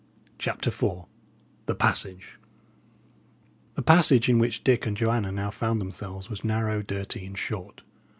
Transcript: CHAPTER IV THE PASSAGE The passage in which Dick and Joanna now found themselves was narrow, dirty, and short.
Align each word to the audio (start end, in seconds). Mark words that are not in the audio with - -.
CHAPTER 0.39 0.69
IV 0.71 1.03
THE 1.67 1.75
PASSAGE 1.75 2.39
The 3.75 3.83
passage 3.83 4.29
in 4.29 4.39
which 4.39 4.63
Dick 4.63 4.87
and 4.87 4.97
Joanna 4.97 5.31
now 5.31 5.51
found 5.51 5.79
themselves 5.79 6.27
was 6.27 6.43
narrow, 6.43 6.81
dirty, 6.81 7.23
and 7.27 7.37
short. 7.37 7.83